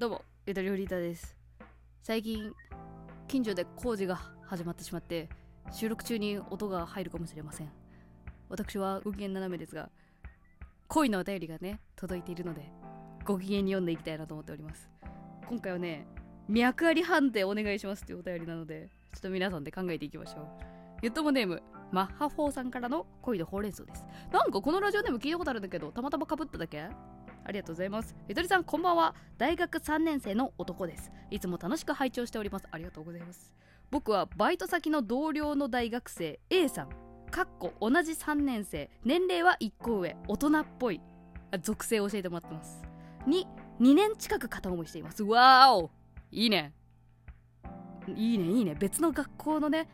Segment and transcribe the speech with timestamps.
[0.00, 1.36] どうもゆとりフリータです。
[2.02, 2.54] 最近
[3.28, 5.28] 近所で工事が始まってしまって
[5.70, 7.70] 収録中に音が入るかもしれません。
[8.48, 9.90] 私はご機嫌斜めですが
[10.88, 12.72] 恋のお便りがね届いているので
[13.26, 14.88] ご機嫌に読んでいきたいなと思っております。
[15.46, 16.06] 今回はね
[16.48, 20.46] 脈あり判定お願いしますっていうお便りなのでちょっと皆さんで考えていきましょう。
[21.02, 21.62] ゆっともネーム
[21.92, 24.06] マッハフォーさんからの恋のほうれん草です。
[24.32, 26.88] なんかこのラジオネーム聞いたことあるんだけどたまたまかぶっただけ？
[27.50, 28.14] ありがとうございます。
[28.28, 29.12] ゆとりさんこんばんは。
[29.36, 31.10] 大学3年生の男です。
[31.32, 32.68] いつも楽しく拝聴しております。
[32.70, 33.52] ありがとうございます。
[33.90, 36.90] 僕はバイト先の同僚の大学生 A さん。
[37.32, 38.88] かっこ同じ3年生。
[39.04, 40.16] 年齢は1個上。
[40.28, 41.00] 大人っぽい。
[41.60, 42.84] 属性を教えてもらってます。
[43.26, 43.48] に
[43.80, 45.24] 2年近く片思いしています。
[45.24, 45.90] わお。
[46.30, 46.72] いいね。
[48.06, 48.76] いいねいいね。
[48.78, 49.88] 別の学校のね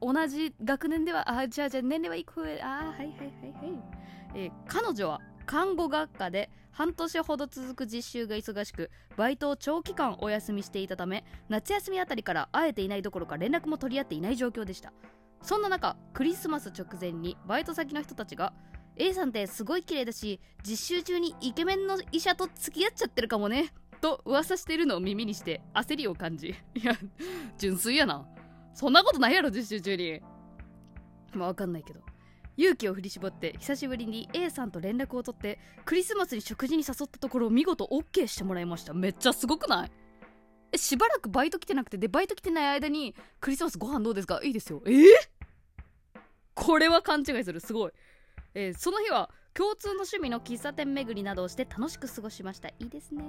[0.00, 2.60] 同じ学年ではあじゃあじゃあ年齢は1個上。
[2.60, 3.22] あはいはいはいはい、
[4.34, 14.92] えー彼女は看護学科で半年ほど続く実習が忙しくバイトを長期間お休みしていたため夏休みあたりから会えていないどころか連絡も取り合っていない状況でした。
[15.42, 18.54] そんな中クリスマス直前にバイト先の人たちが
[18.96, 26.54] A さんってすごい綺麗だし実習中にイケメンの医者と付き合っちゃってるかもねと噂してるのを耳にして焦りを感じ。
[26.74, 26.94] いや
[27.58, 28.26] 純粋やな。
[28.72, 30.20] そんなことないやろ実習中に。
[31.34, 32.00] まあわかんないけど。
[32.56, 38.94] 勇気を振り絞って久しぶりに A さんと連絡を取ってクリスマスに食事に誘ったところ見事 OK してもらいました。
[38.94, 39.90] めっちゃすごくない？
[40.72, 44.40] えしばらくバイト来てなくてでバイト来てない間にクリスマスご飯どうですか？
[44.42, 44.82] いいですよ。
[44.86, 44.90] え？
[44.90, 45.04] ー、
[46.54, 47.60] これは勘違いする。
[47.60, 47.92] すごい、
[48.54, 52.70] えーその日は共通の趣味の喫茶店巡りなどをして楽しく過ごしました。
[52.70, 53.22] いいですね。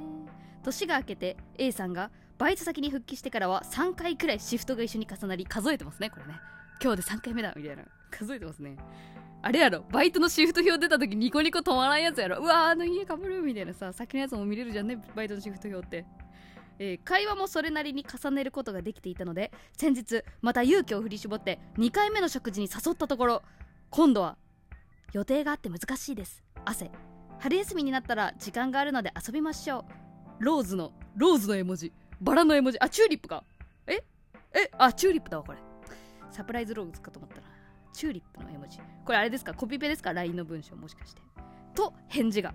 [0.64, 2.10] 年が明けて A さんが
[2.40, 6.40] バイト先に復帰してからは3回くらいシフトが一緒に重なり数えてますねこれね。
[6.82, 7.84] 今日で3回目だみたいな。
[8.18, 8.78] 数えてますね。
[9.42, 12.38] あれやろバイトのシフト表出た時ニコニコ止まらんやつやろ。
[12.40, 16.06] うわあの家かぶるみたいなさ先のやつも見れるじゃんねバイトのシフト表って。
[16.78, 23.44] えー会話もそれなりに重ねることができていたので先日また勇気を振り絞って2回目の食事に誘ったところ
[23.90, 24.38] 今度は
[25.14, 26.44] 予定があって難しいです。
[26.66, 26.92] 汗。
[27.40, 29.84] 春休みになったら時間があるので遊びましょう。
[30.44, 31.94] ローズのローズの絵文字。
[32.20, 32.80] バラの絵文字。
[32.82, 33.46] あチューリップか。
[33.88, 34.04] え？
[34.54, 34.70] え？
[34.78, 35.60] あチューリップだわこれ。
[36.32, 37.55] サプライズローズかと思ったら。
[37.96, 38.80] チューリップの絵文字。
[39.06, 39.54] これあれですか？
[39.54, 41.22] コピペですか？LINE の文章もしかして。
[41.74, 42.54] と返事が。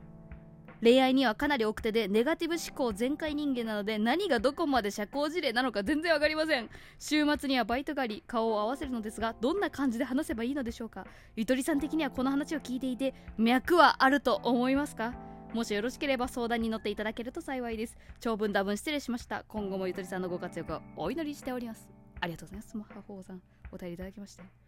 [0.83, 6.71] 恋愛にはかなり奥手でネガティブ思考全開人間なので何がどこまで社交辞令なのか全然わかりません。
[6.99, 11.07] 週末にはバイト帰り顔を合わせるのですがどんな感じで話せばいいのでしょうか？
[11.37, 15.13] ゆとりさん的にはこの話を聞いていて脈はあると思いますか？
[15.53, 17.99] もしよろしければ相談に乗っていただけると幸いです。
[18.19, 19.45] 長文多文失礼しました。
[19.49, 21.91] 今後もゆとりさんのご活躍をお祈りしております。
[22.21, 22.77] ありがとうございます。
[22.79, 24.60] マッハフォーさんお便りいただきまして。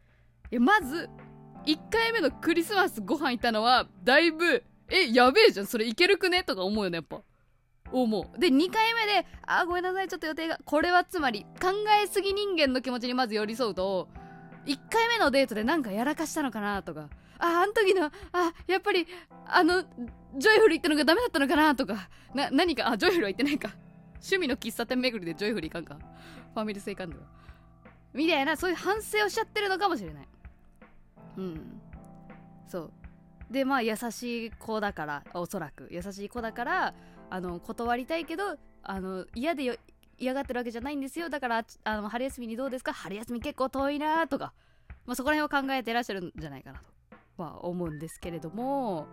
[0.52, 1.08] いやまず
[1.64, 5.66] 1回目のクリスマスご飯行ったのはだいぶえやべえじゃん。
[5.66, 6.44] それいけるくね？
[6.44, 7.22] とか思うよねやっぱ。
[7.90, 8.38] 思う。
[8.38, 10.08] で2回目であごめんなさい。
[10.08, 11.68] ちょっと予定がこれはつまり考
[12.04, 14.08] えすぎ人間の気持ちにまず寄り添うと
[14.66, 17.08] 1回目のデートでなんかやらかしたのかなとか
[17.38, 19.06] ああの時のあやっぱり
[19.46, 19.82] あの
[20.36, 23.70] ジョイフル行ったのがダメだったのかなとかな何かあジョイフルは行ってないか。
[24.16, 25.96] 趣味の喫茶店巡りでジョイフル行かんか。
[26.52, 27.22] ファミレス行かんだよ。
[28.12, 30.28] みたいなそういう反省をしちゃってるのかもしれない。
[31.36, 31.80] うん。
[32.66, 32.92] そう。
[33.50, 35.88] でまあ優しい子だからおそらく。
[35.90, 36.94] 優しい子だから
[37.30, 39.78] あの断りたいけどあの嫌で
[40.18, 41.28] 嫌がってるわけじゃないんですよ。
[41.28, 42.92] だからあの春休みにどうですか？
[42.92, 44.52] 春休み結構遠いなとか、
[45.06, 46.84] まあ、そこら辺を考えてらっしゃるんじゃないかなと。
[47.42, 49.06] は思うんですけれども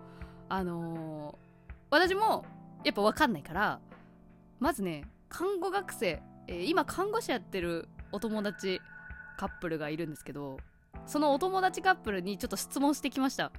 [0.50, 1.50] あのー
[1.90, 2.46] 私も
[2.84, 3.80] やっぱ分かんないから
[4.60, 8.82] まずね看護学生、えー今看護師やってるお友達
[9.38, 10.58] カップルがいるんですけど
[11.10, 13.52] そのお友達カップルにちょっと質問してきました。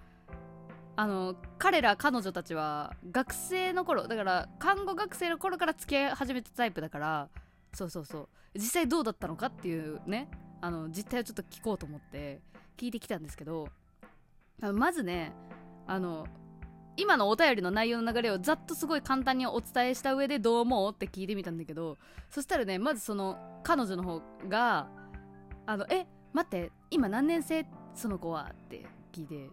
[0.95, 7.29] あの彼ら彼女たちは学生の頃だから看護学生の頃から付き合い始めたタイプだから
[7.75, 8.29] そうそうそう。
[8.55, 10.29] 実際どうだったのかっていうね
[10.61, 12.41] あの実態をちょっと聞こうと思って
[12.77, 13.69] 聞いてきたんですけど
[14.61, 15.33] まずね
[15.87, 16.27] あの
[16.97, 21.99] 今のお便りの内容の流れをざっとすごい簡単にお伝えした上でどう思うって聞いてみたんだけど
[22.29, 24.89] そしたらねまずその彼女の方が
[25.67, 27.65] あのえ待って今何年生？
[27.95, 28.51] その子は？
[28.53, 29.51] って聞いて。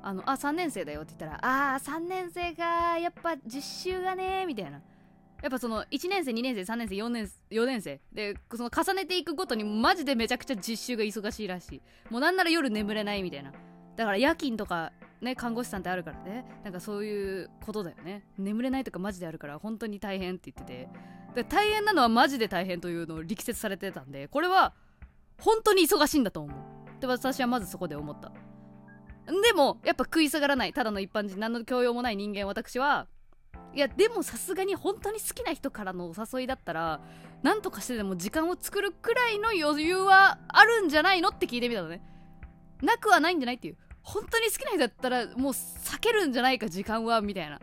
[0.00, 4.80] あのあ3年生だよって言ったらあー3年生かやっぱ実習がねみたいな。
[5.42, 8.00] やっぱその1年生2年生3年生4年 ,4 年生。
[8.12, 11.82] でその重ねていくごとにマジでめちゃくちゃ実習が忙しいらしい。
[12.10, 13.52] もうなんなら夜眠れないみたいな。
[13.96, 16.44] だから夜勤とかね看護師さんってあるからね。
[16.62, 18.22] なんかそういうことだよね。
[18.38, 20.88] 眠れないとかマジであるから本当に大変って言ってて。
[21.34, 24.72] で大変なのはマジで大変というのを力説されてたんでこれは
[25.38, 27.00] 本当に忙しいんだと思う。
[27.00, 28.32] で私はまずそこで思った。
[29.26, 33.06] でもやっぱ食い下がらないただの一般人何の教養もない人間私は
[33.74, 37.00] いやでもさすがに本当に好きな人からのお誘いだったら
[37.42, 42.02] なんとかしてでも時間を作るくらいの余裕はあるんじゃないのって聞いてみたのね。
[42.82, 43.76] なくはないんじゃないっていう。
[44.02, 47.60] 本当に好きな人だったらもう避けるんじゃないか時間はみたいな。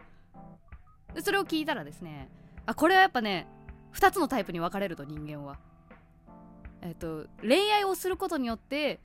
[1.15, 2.29] でそれを聞いたらですね
[2.65, 3.47] あこれはやっぱね
[3.93, 5.57] 2つのタイプに分かれると人間は。
[6.85, 8.99] えっと恋愛をすることによって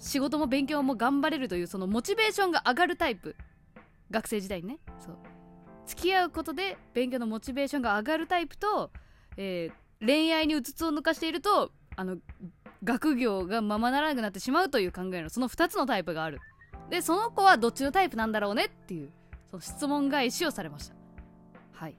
[0.00, 3.36] 仕事も勉強も頑張れるというそのモチベーションが上がるタイプ。
[4.10, 4.78] 学生時代にね。
[4.98, 5.18] そう。
[5.86, 8.90] 付き合うことで勉強のモチベーションが上がるタイプと、
[9.36, 12.16] えー、恋愛にうつつを抜かしているとあの
[12.82, 16.40] 学業がままならなくなってしまうという考えのその2つのタイプがある。
[16.90, 19.10] でその子はどっちのタイプなんだろうねっていう
[19.50, 20.94] その質問返しをされました。
[21.72, 21.96] はい。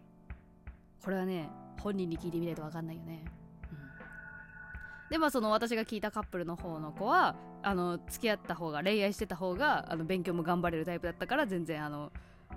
[1.04, 1.50] これはね
[1.80, 3.24] 本人に聞いてみないと分かんないよね、
[5.12, 12.13] でまあその私が聞いたカップルの方の子はあの付き合った方が恋愛してた方があの勉強も頑張れるタイプだったから全然あの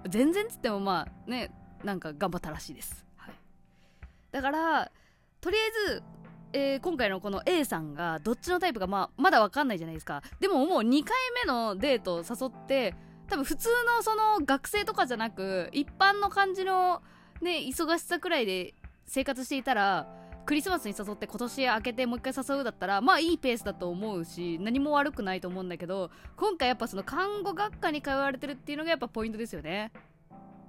[0.08, 1.50] 全然っつってもまあね
[1.82, 3.34] なんか頑張ったらしいです、はい、
[4.30, 4.92] だから
[5.40, 5.60] とりあ
[5.90, 6.02] えず
[6.56, 10.22] えー、今回のこの A さんがどっちのタイプか、まあ、まだ分かんないじゃないですか。
[10.38, 11.12] でももう2回
[11.44, 12.94] 目のデートを誘って
[13.28, 17.02] 多分普通のその学生とかじゃなく一般の感じの
[17.42, 18.74] ね忙しさくらいで
[19.04, 20.06] 生活していたら
[20.46, 29.90] クリスマスに誘って今年明けてもう一回誘うだったらまあいいペースだと思うし何も悪くないと思うんだけど今回やっぱその看護学科に通われてるっていうのがやっぱポイントですよね。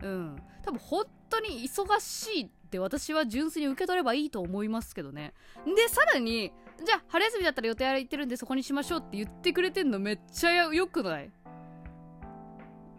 [0.01, 0.41] うん。
[0.63, 5.33] 多分本当に忙しいって私は純粋に受け取ればいいと思いますけどね。
[5.65, 6.51] でさらに
[6.83, 11.31] じゃあ春休みだったら予定空いてるんでそこにしましょうって言ってくれてんのめっちゃよくない？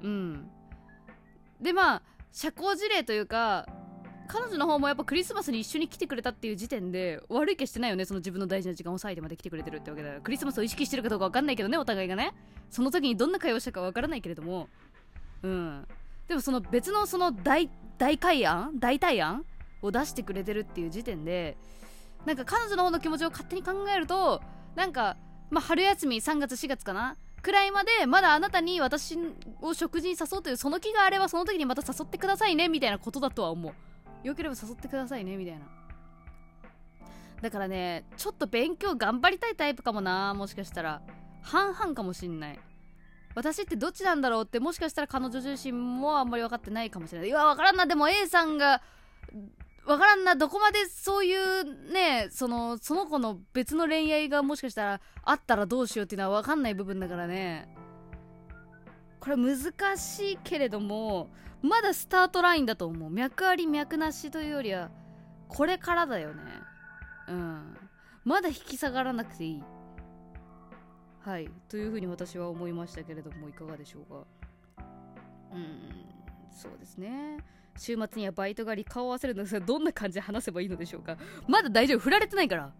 [0.02, 0.50] うん。
[1.60, 2.02] でまあ
[2.32, 3.66] 社交辞令というか
[4.26, 10.20] 彼女の方もやっぱクリスマスに一緒に来てくれたっていう時点で悪い気してないよねその自分の大事な時間を割いてまで来てくれてるってわけだから。
[10.20, 12.34] クリスマスを意識してるかどうか分かんないけどねお互いがね。
[12.70, 14.68] その時にどんな会話したか分からないけれども。
[15.42, 15.86] うん。
[16.28, 19.44] でもその別のその大大会案大対案
[19.82, 21.56] を出してくれてるっていう時点で
[22.24, 24.42] なんか彼女の方の気持ちを勝手に考えると
[24.74, 25.16] なんか
[25.50, 27.16] まあ春休み3月4月かな？
[27.42, 29.16] くらいまでまだあなたに私
[29.62, 33.72] を食事に誘うというその気があればその時にまた誘ってくださいねみたいなことだとは思う。
[34.26, 35.66] よければ誘ってくださいねみたいな。
[37.42, 41.02] だからねちょっと勉強頑張りたいタイプかもなもしかしたら。
[41.42, 42.58] 半々かもしんない。
[43.36, 47.28] 私ってどっちなんだろうってもしかしたら彼女自身もあんまり分かってないかもしれない。
[47.28, 47.86] いや分からんな。
[47.86, 48.82] でも A さんが
[49.84, 50.34] 分からんな。
[50.34, 57.68] どこまでそういうねそのその子の別の恋愛がもしかしたらあったらどうしようっていうのは分かんない部分だからね。
[59.20, 59.56] これ難
[59.96, 61.30] しいけれども
[61.66, 63.10] まだスタートラインだと思う。
[63.10, 64.90] 脈あり脈なしというよりは
[65.48, 66.42] これからだよね。
[67.28, 67.76] うん。
[68.24, 69.62] まだ引き下がらなくていい。
[71.20, 71.50] はい。
[71.68, 74.26] というふうに私は思いましたけれどもいかがでしょうか。
[75.52, 76.06] うん。
[76.50, 77.38] そうですね。
[77.76, 81.16] 週末にはバイトがり顔を合わせるのですがどんな感じで話せばいいのでしょうか。
[81.48, 81.98] まだ大丈夫。
[81.98, 82.72] 振られてないから。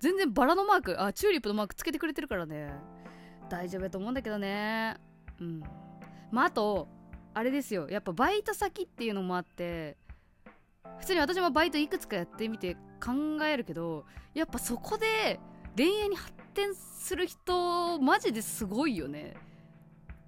[0.00, 2.72] 全然バラのマークあチューリップのマークつけてくれてるからね。
[3.48, 4.96] 大丈夫だと思うんだけどね。
[5.40, 5.62] うん。
[6.30, 6.88] まああと
[7.40, 7.88] あれですよ。
[7.88, 9.96] やっぱバイト先っていうのもあって
[10.98, 14.04] 普通に私もバイトいくつかやってみて考えるけど
[14.34, 15.40] やっぱそこで
[15.74, 19.38] 恋愛に発展する人マジですごいよね。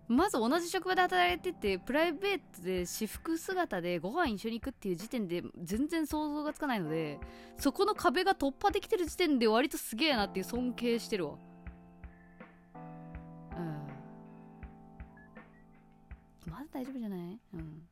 [0.09, 7.19] まず同じ職場で働いててプライベートで私服姿でご飯一緒に行くっていう時点で全然想像がつかないので
[7.59, 11.35] そこの壁が突破できてる時点で割とすげえなっていう尊敬してるわ。
[16.47, 17.41] まだ大丈夫じゃない？
[17.55, 17.83] うん。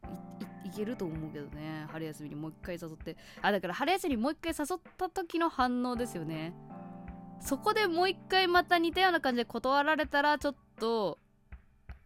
[0.64, 1.86] いいけると思うけどね。
[1.90, 3.16] 春休みにもう一回誘って。
[3.42, 6.54] あだから春休みにもう一回誘った時の反応ですよね。
[7.40, 11.18] そこでもう一回また似たような感じで断られたらちょっと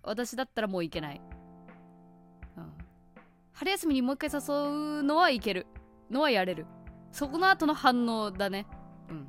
[0.02, 1.20] 私だったらもういけない、
[2.56, 2.72] うん、
[3.52, 5.66] 春休みにもう一回誘うのはいける。
[6.10, 6.66] のはやれる。
[7.12, 8.66] そこの後の反応だね。
[9.10, 9.28] うん。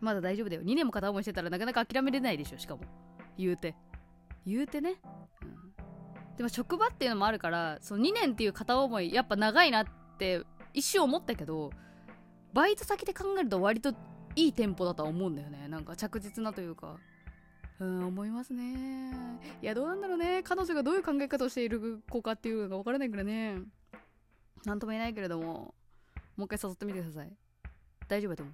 [0.00, 0.62] まだ大丈夫だよ。
[0.62, 2.82] 2年も片思いしてたらなかなか諦めれないでしょしかも。
[3.38, 3.74] 言うて。
[4.46, 4.96] 言うてね。
[6.40, 10.40] でも職場っていうのもあるからその2年っていう片思いやっぱ長いなって
[10.72, 11.70] 一瞬思ったけど
[12.54, 13.90] バイト先で考えると割と
[14.36, 15.68] いいテンポだとは思うんだよね。
[15.68, 16.96] なんか着実なというか。
[17.78, 19.12] うん思いますね。
[19.60, 20.42] いやどうなんだろうね。
[20.42, 23.58] 彼女がどういう考え方をしている子かっていうのが分からないからね。
[24.64, 25.74] 何とも言えないけれども。
[26.38, 27.36] もう一回誘ってみてください。
[28.08, 28.52] 大丈夫だと思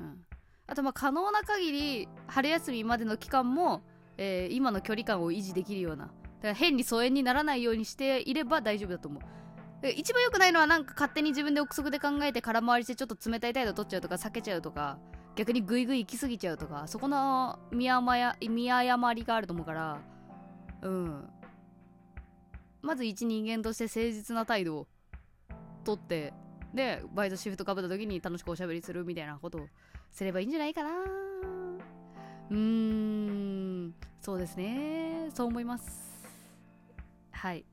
[0.00, 0.02] う。
[0.02, 0.26] うん。
[0.66, 3.80] あとまあ可能な限り春休みまでの期間も、
[4.16, 6.10] えー、今の距離感を維持できるような
[6.42, 9.22] から変に疎遠にならないようにしていれば大丈夫だと思う。
[9.96, 14.98] 一番良くないのはなんか勝手に自分で憶測で考えて空回りしてちょっと冷たい態度取っちゃうとか避けちゃうとか
[15.34, 19.98] 逆にグイグイ行き過ぎちゃうとかそこの見誤りがあると思うから
[20.82, 21.28] うん。
[22.80, 24.86] まず一人間として誠実な態度を
[25.84, 26.32] とって
[26.74, 29.66] でバイトシフトかぶった時に楽しくおしゃべりするみたいなことを
[30.12, 30.90] すればいいんじゃないかな。
[32.50, 33.94] うーん。
[34.20, 35.28] そうですね。
[35.34, 36.11] そう思います。
[37.42, 37.64] はい。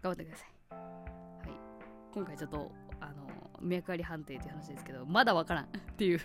[0.00, 0.48] 頑張ってください。
[0.70, 1.58] はい。
[2.12, 2.70] 今回ちょっと
[3.00, 3.26] あの
[3.60, 6.20] 脈あり判定という話ですけどまだわからんっていう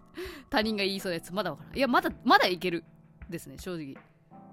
[0.50, 1.76] 他人が言いそうなやつまだわからん。
[1.78, 2.84] いやまだまだいける
[3.30, 3.94] ですね正直。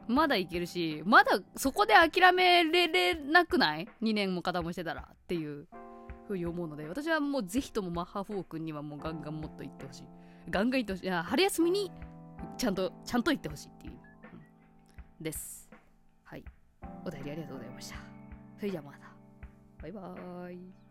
[0.07, 5.67] まだいけるしまだそこで諦めれれなくない ?2 年も片もしてたらっていう
[6.29, 10.03] ふうに思うので私はもうぜひともマッハフォー君にはもうガンガンもっと言ってほしい。
[10.49, 11.07] ガンガン言ってほしい。
[11.07, 11.91] いや春休みに
[12.57, 13.99] ちゃんとちゃんと言ってほしいっていう、
[15.19, 15.66] です。
[17.07, 17.95] お便りありがとうございました。
[18.57, 19.07] それじゃあまた。
[19.81, 20.86] バイバーイ。